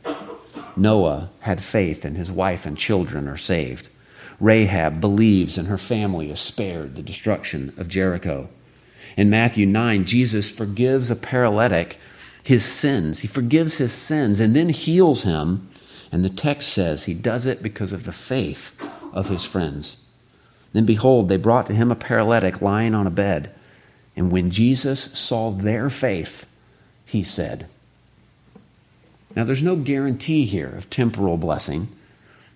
[0.78, 3.90] Noah had faith, and his wife and children are saved.
[4.40, 8.50] Rahab believes, and her family is spared the destruction of Jericho.
[9.18, 11.98] In Matthew 9, Jesus forgives a paralytic
[12.44, 13.20] his sins.
[13.20, 15.70] He forgives his sins and then heals him.
[16.12, 18.76] And the text says he does it because of the faith
[19.14, 19.98] of his friends.
[20.74, 23.54] Then behold, they brought to him a paralytic lying on a bed.
[24.16, 26.48] And when Jesus saw their faith,
[27.06, 27.68] he said,
[29.36, 31.88] Now there's no guarantee here of temporal blessing.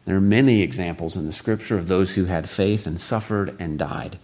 [0.05, 3.79] There are many examples in the scripture of those who had faith and suffered and
[3.79, 4.19] died.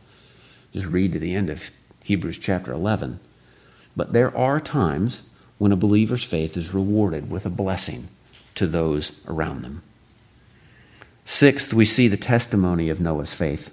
[0.73, 1.71] Just read to the end of
[2.03, 3.19] Hebrews chapter 11.
[3.95, 5.23] But there are times
[5.57, 8.07] when a believer's faith is rewarded with a blessing
[8.55, 9.81] to those around them.
[11.25, 13.71] Sixth, we see the testimony of Noah's faith.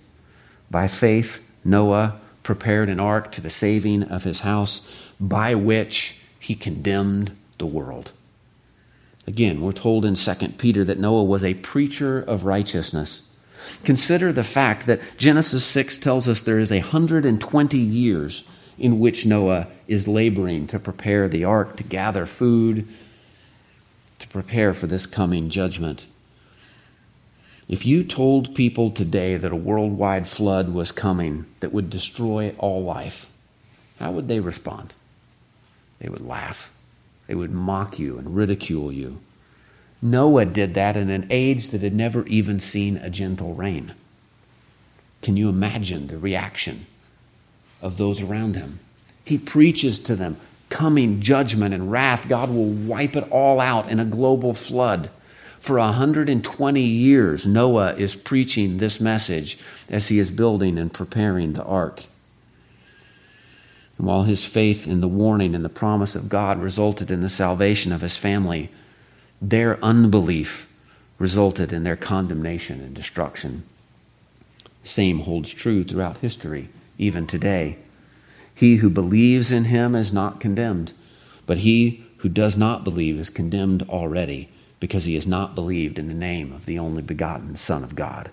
[0.71, 4.83] By faith, Noah prepared an ark to the saving of his house,
[5.19, 8.13] by which he condemned the world.
[9.27, 13.29] Again, we're told in 2 Peter that Noah was a preacher of righteousness.
[13.83, 18.49] Consider the fact that Genesis 6 tells us there is 120 years
[18.79, 22.87] in which Noah is laboring to prepare the ark, to gather food,
[24.19, 26.07] to prepare for this coming judgment.
[27.69, 32.85] If you told people today that a worldwide flood was coming that would destroy all
[32.85, 33.29] life,
[33.99, 34.95] how would they respond?
[35.99, 36.73] They would laugh.
[37.27, 39.19] They would mock you and ridicule you.
[40.01, 43.95] Noah did that in an age that had never even seen a gentle rain.
[45.23, 46.87] Can you imagine the reaction
[47.83, 48.79] of those around him?
[49.25, 50.37] He preaches to them
[50.69, 52.29] coming judgment and wrath.
[52.29, 55.11] God will wipe it all out in a global flood.
[55.61, 61.65] For 120 years, Noah is preaching this message as he is building and preparing the
[61.65, 62.05] ark.
[63.99, 67.29] And while his faith in the warning and the promise of God resulted in the
[67.29, 68.71] salvation of his family,
[69.41, 70.71] their unbelief
[71.19, 73.65] resulted in their condemnation and destruction.
[74.83, 77.79] The same holds true throughout history, even today.
[78.55, 80.93] He who believes in him is not condemned,
[81.47, 84.51] but he who does not believe is condemned already
[84.81, 88.31] because he has not believed in the name of the only begotten Son of God.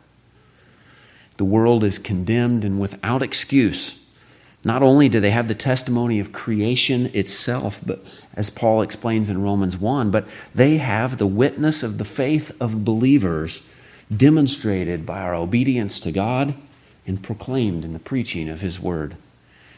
[1.38, 4.00] The world is condemned and without excuse.
[4.64, 9.42] Not only do they have the testimony of creation itself, but as Paul explains in
[9.42, 13.68] Romans 1, but they have the witness of the faith of believers
[14.16, 16.56] demonstrated by our obedience to God
[17.06, 19.18] and proclaimed in the preaching of his word.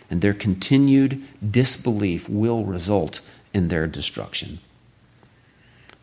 [0.09, 3.22] And their continued disbelief will result
[3.53, 4.59] in their destruction.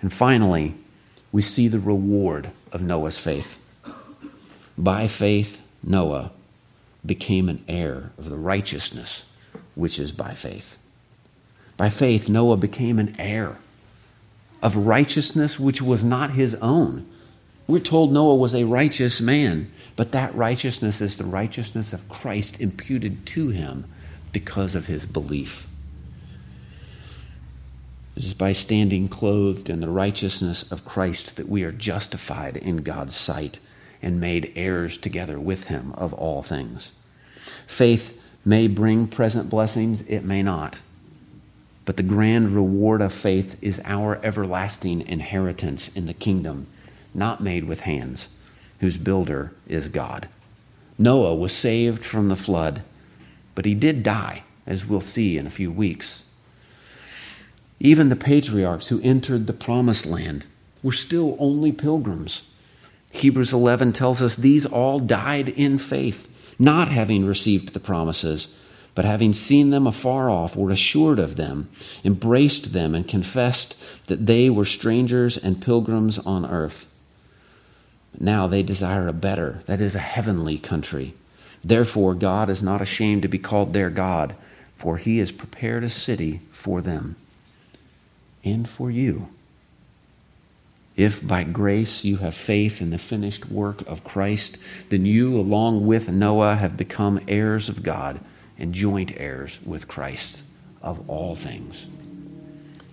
[0.02, 0.74] And finally,
[1.30, 3.58] we see the reward of Noah's faith.
[4.76, 6.32] By faith, Noah
[7.06, 9.26] became an heir of the righteousness
[9.74, 10.76] which is by faith.
[11.76, 13.58] By faith, Noah became an heir
[14.62, 17.06] of righteousness which was not his own.
[17.66, 22.60] We're told Noah was a righteous man, but that righteousness is the righteousness of Christ
[22.60, 23.86] imputed to him
[24.32, 25.66] because of his belief.
[28.14, 32.78] It is by standing clothed in the righteousness of Christ that we are justified in
[32.78, 33.58] God's sight
[34.02, 36.92] and made heirs together with Him of all things.
[37.66, 40.80] Faith may bring present blessings, it may not.
[41.84, 46.66] But the grand reward of faith is our everlasting inheritance in the kingdom,
[47.14, 48.28] not made with hands,
[48.80, 50.28] whose builder is God.
[50.98, 52.82] Noah was saved from the flood,
[53.54, 56.24] but he did die, as we'll see in a few weeks.
[57.84, 60.44] Even the patriarchs who entered the promised land
[60.84, 62.48] were still only pilgrims.
[63.10, 66.28] Hebrews 11 tells us these all died in faith,
[66.60, 68.54] not having received the promises,
[68.94, 71.68] but having seen them afar off, were assured of them,
[72.04, 73.76] embraced them, and confessed
[74.06, 76.86] that they were strangers and pilgrims on earth.
[78.16, 81.14] Now they desire a better, that is, a heavenly country.
[81.62, 84.36] Therefore, God is not ashamed to be called their God,
[84.76, 87.16] for he has prepared a city for them
[88.44, 89.28] and for you.
[90.96, 94.58] If by grace you have faith in the finished work of Christ,
[94.90, 98.20] then you, along with Noah, have become heirs of God
[98.58, 100.42] and joint heirs with Christ
[100.82, 101.88] of all things.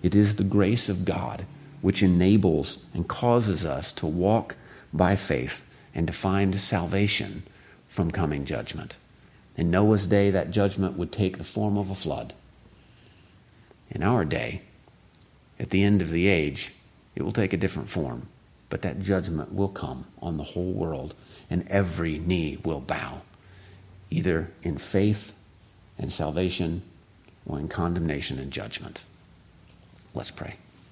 [0.01, 1.45] It is the grace of God
[1.81, 4.55] which enables and causes us to walk
[4.93, 7.43] by faith and to find salvation
[7.87, 8.97] from coming judgment.
[9.57, 12.33] In Noah's day, that judgment would take the form of a flood.
[13.89, 14.61] In our day,
[15.59, 16.73] at the end of the age,
[17.15, 18.27] it will take a different form,
[18.69, 21.15] but that judgment will come on the whole world,
[21.49, 23.21] and every knee will bow,
[24.09, 25.33] either in faith
[25.97, 26.81] and salvation
[27.45, 29.03] or in condemnation and judgment.
[30.13, 30.55] Let's pray.